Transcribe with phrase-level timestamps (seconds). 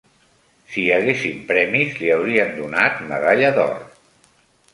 [0.69, 3.79] Si hi haguessin premis, li haurien donat medalla d'or